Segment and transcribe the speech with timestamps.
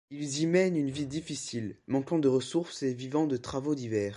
[0.09, 4.09] Ils y mènent une vie difficile, manquant de ressources et vivant de travaux divers.